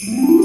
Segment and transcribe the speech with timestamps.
[0.00, 0.37] Mm-hmm.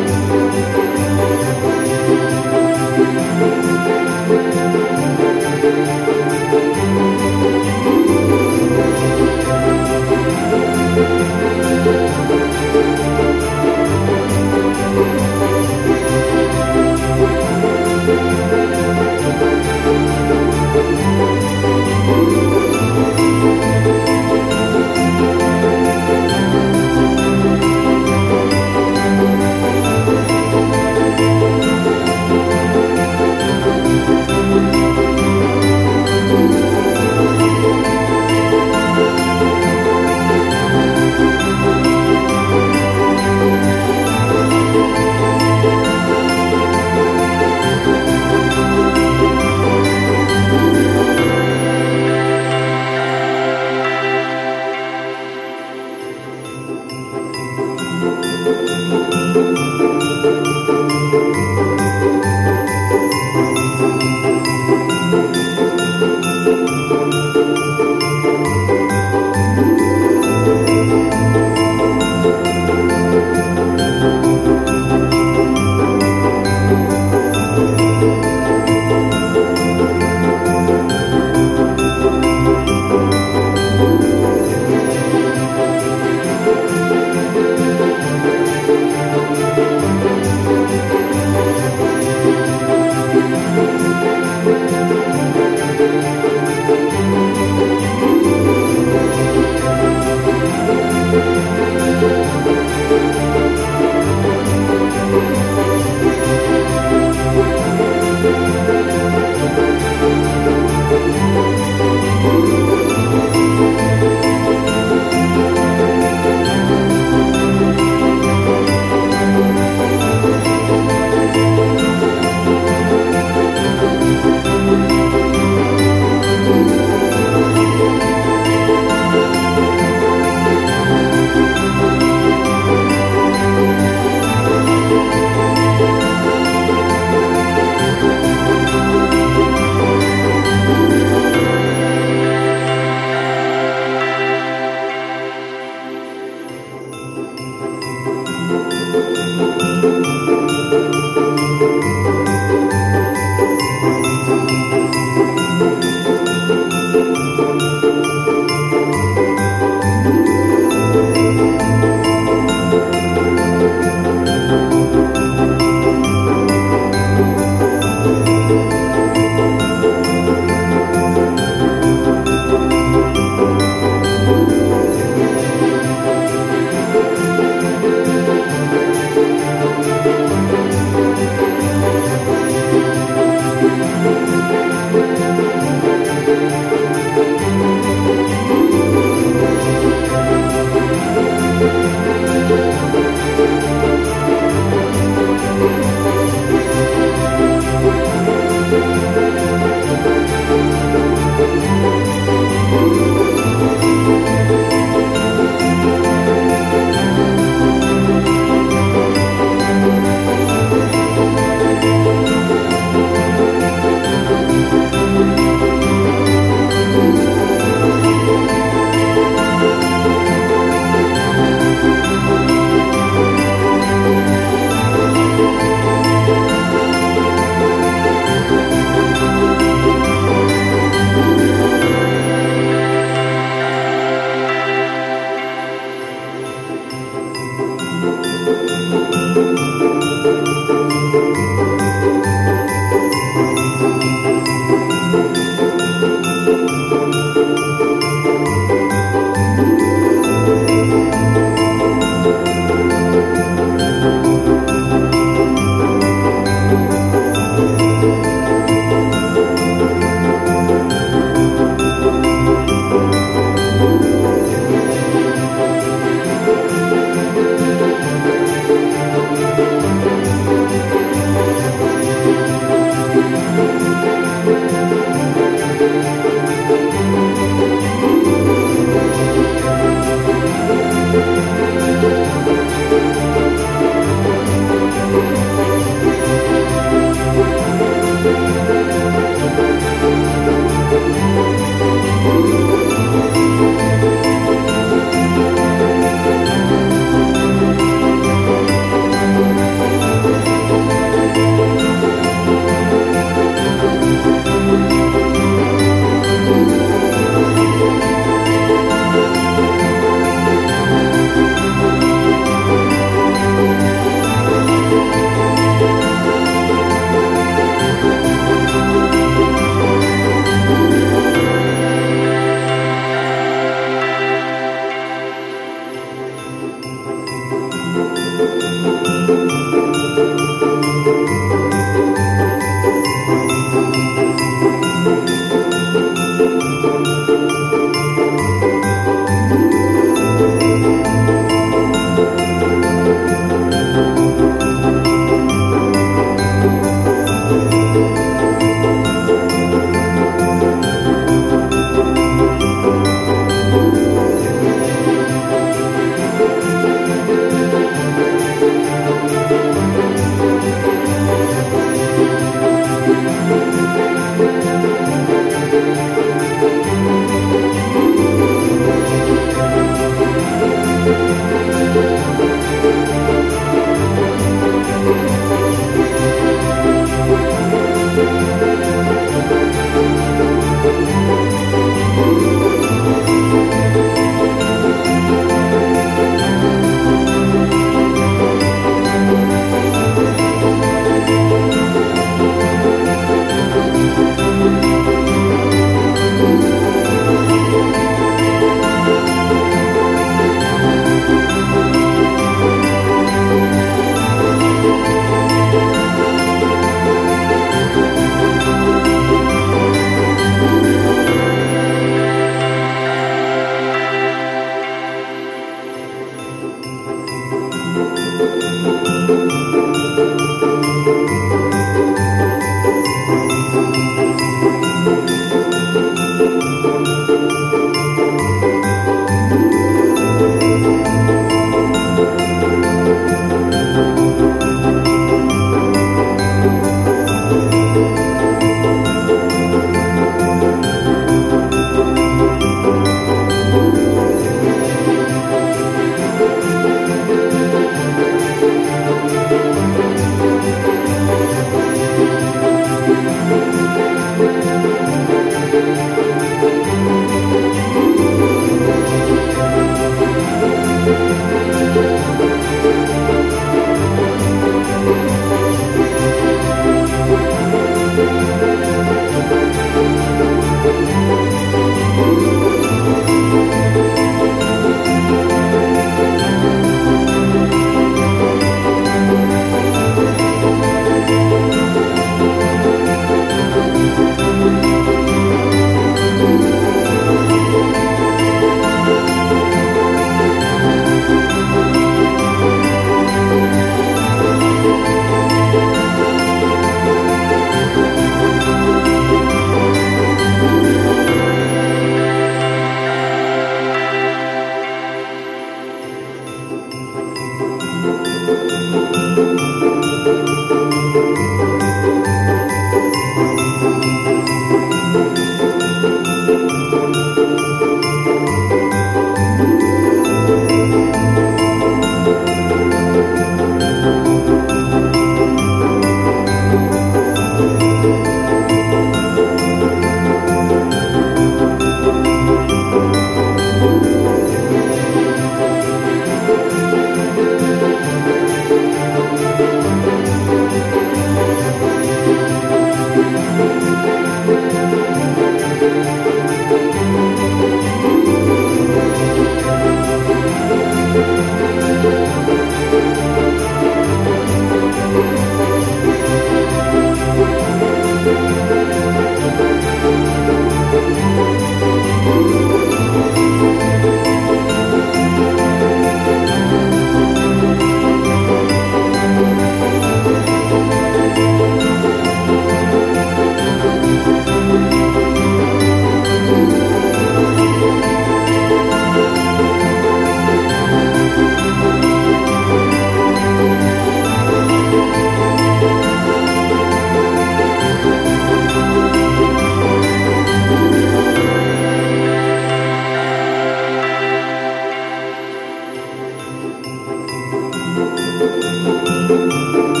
[599.31, 600.00] Música